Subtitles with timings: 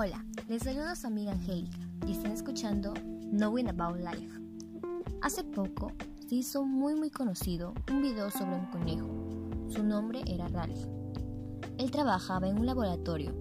[0.00, 2.94] Hola, les saludo a su amiga Angélica y están escuchando
[3.32, 4.30] Knowing About Life.
[5.22, 5.90] Hace poco
[6.24, 9.08] se hizo muy muy conocido un video sobre un conejo.
[9.68, 10.86] Su nombre era Ralph.
[11.78, 13.34] Él trabajaba en un laboratorio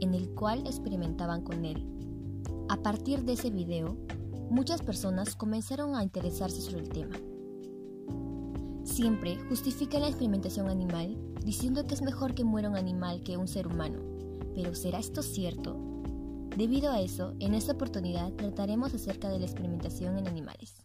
[0.00, 1.82] en el cual experimentaban con él.
[2.68, 3.96] A partir de ese video,
[4.50, 7.16] muchas personas comenzaron a interesarse sobre el tema.
[8.84, 13.48] Siempre justifican la experimentación animal diciendo que es mejor que muera un animal que un
[13.48, 13.98] ser humano.
[14.54, 15.91] Pero ¿será esto cierto?
[16.56, 20.84] Debido a eso, en esta oportunidad trataremos acerca de la experimentación en animales.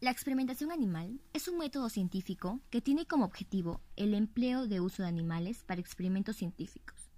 [0.00, 5.02] La experimentación animal es un método científico que tiene como objetivo el empleo de uso
[5.02, 7.08] de animales para experimentos científicos.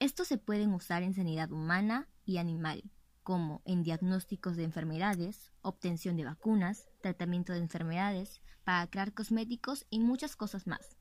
[0.00, 2.82] Estos se pueden usar en sanidad humana y animal,
[3.22, 10.00] como en diagnósticos de enfermedades, obtención de vacunas, tratamiento de enfermedades, para crear cosméticos y
[10.00, 10.96] muchas cosas más.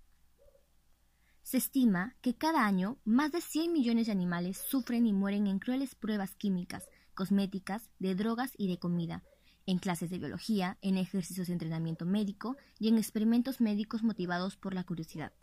[1.44, 5.60] Se estima que cada año más de 100 millones de animales sufren y mueren en
[5.60, 9.24] crueles pruebas químicas, cosméticas, de drogas y de comida,
[9.66, 14.74] en clases de biología, en ejercicios de entrenamiento médico y en experimentos médicos motivados por
[14.74, 15.34] la curiosidad.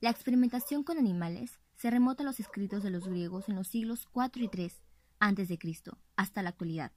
[0.00, 4.06] La experimentación con animales se remota a los escritos de los griegos en los siglos
[4.14, 4.72] IV y III
[5.20, 5.58] a.C.,
[6.16, 6.92] hasta la actualidad.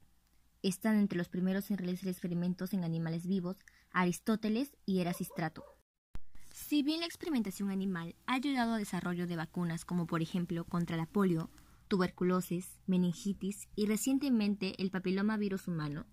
[0.62, 3.56] Están entre los primeros en realizar experimentos en animales vivos
[3.90, 5.64] Aristóteles y Erasistrato.
[6.70, 10.96] Si bien la experimentación animal ha ayudado al desarrollo de vacunas como por ejemplo contra
[10.96, 11.50] la polio,
[11.88, 16.06] tuberculosis, meningitis y recientemente el papiloma virus humano,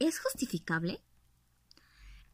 [0.00, 1.04] ¿es justificable?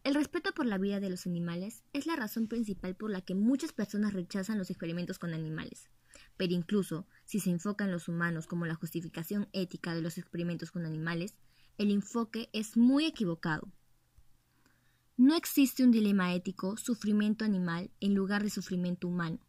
[0.03, 3.35] El respeto por la vida de los animales es la razón principal por la que
[3.35, 5.91] muchas personas rechazan los experimentos con animales.
[6.39, 10.71] Pero incluso si se enfoca en los humanos como la justificación ética de los experimentos
[10.71, 11.37] con animales,
[11.77, 13.71] el enfoque es muy equivocado.
[15.19, 19.41] No existe un dilema ético sufrimiento animal en lugar de sufrimiento humano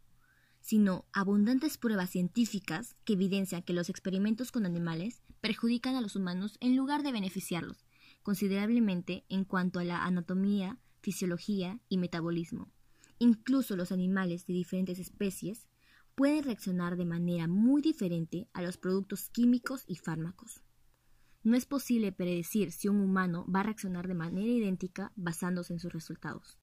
[0.61, 6.57] sino abundantes pruebas científicas que evidencian que los experimentos con animales perjudican a los humanos
[6.59, 7.85] en lugar de beneficiarlos
[8.23, 12.69] considerablemente en cuanto a la anatomía, fisiología y metabolismo.
[13.17, 15.67] Incluso los animales de diferentes especies
[16.15, 20.61] pueden reaccionar de manera muy diferente a los productos químicos y fármacos.
[21.43, 25.79] No es posible predecir si un humano va a reaccionar de manera idéntica basándose en
[25.79, 26.57] sus resultados.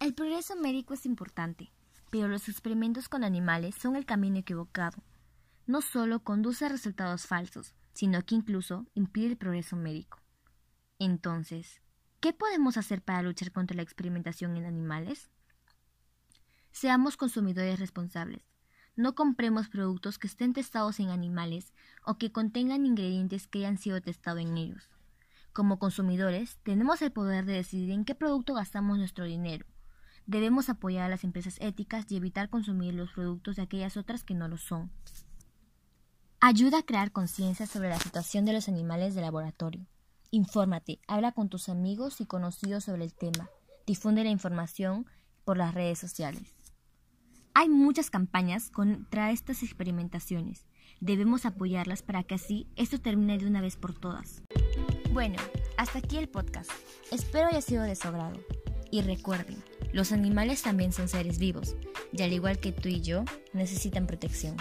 [0.00, 1.72] El progreso médico es importante,
[2.10, 5.02] pero los experimentos con animales son el camino equivocado.
[5.66, 10.20] No solo conduce a resultados falsos, sino que incluso impide el progreso médico.
[10.98, 11.80] Entonces,
[12.20, 15.30] ¿qué podemos hacer para luchar contra la experimentación en animales?
[16.70, 18.44] Seamos consumidores responsables.
[18.96, 21.72] No compremos productos que estén testados en animales
[22.04, 24.90] o que contengan ingredientes que hayan sido testados en ellos.
[25.52, 29.66] Como consumidores, tenemos el poder de decidir en qué producto gastamos nuestro dinero
[30.26, 34.34] Debemos apoyar a las empresas éticas y evitar consumir los productos de aquellas otras que
[34.34, 34.90] no lo son.
[36.40, 39.86] Ayuda a crear conciencia sobre la situación de los animales de laboratorio.
[40.32, 43.48] Infórmate, habla con tus amigos y conocidos sobre el tema.
[43.86, 45.06] Difunde la información
[45.44, 46.56] por las redes sociales.
[47.58, 50.66] Hay muchas campañas contra estas experimentaciones.
[51.00, 54.42] Debemos apoyarlas para que así esto termine de una vez por todas.
[55.14, 55.36] Bueno,
[55.78, 56.70] hasta aquí el podcast.
[57.10, 58.08] Espero haya sido de su.
[58.90, 59.56] Y recuerden,
[59.94, 61.76] los animales también son seres vivos,
[62.12, 63.24] y al igual que tú y yo,
[63.54, 64.58] necesitan protección.